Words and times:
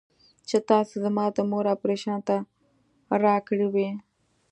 چې 0.47 0.57
تاسو 0.69 0.93
زما 1.05 1.25
د 1.35 1.37
مور 1.51 1.65
اپرېشن 1.75 2.17
ته 2.27 2.35
راکړې 3.23 3.67
وې. 3.73 3.89